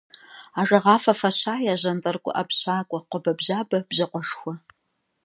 [0.59, 4.53] Ажэгъафэ фащае, жьантӏэрыкӏуэ ӏэпщакӏуэ, къуэбэбжьабэ бжьакъуэшхуэ.